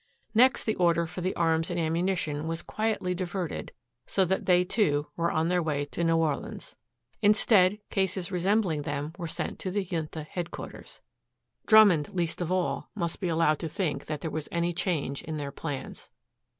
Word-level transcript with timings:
Next 0.33 0.63
the 0.63 0.73
order 0.77 1.05
for 1.05 1.21
the 1.21 1.35
arms 1.35 1.69
and 1.69 1.79
ammunition 1.79 2.47
was 2.47 2.63
quietly 2.63 3.13
diverted 3.13 3.71
so 4.07 4.25
that 4.25 4.47
they, 4.47 4.63
too, 4.63 5.05
were 5.15 5.29
on 5.31 5.47
their 5.47 5.61
way 5.61 5.85
to 5.85 6.03
New 6.03 6.17
Orleans. 6.17 6.75
Instead, 7.21 7.77
cases 7.91 8.31
resembling 8.31 8.81
them 8.81 9.13
were 9.19 9.27
sent 9.27 9.59
to 9.59 9.69
the 9.69 9.83
Junta 9.85 10.23
headquarters. 10.23 11.01
Drummond, 11.67 12.09
least 12.15 12.41
of 12.41 12.51
all, 12.51 12.89
must 12.95 13.19
be 13.19 13.27
allowed 13.27 13.59
to 13.59 13.69
think 13.69 14.07
that 14.07 14.21
there 14.21 14.31
was 14.31 14.49
any 14.51 14.73
change 14.73 15.21
in 15.21 15.37
their 15.37 15.51
plans. 15.51 16.09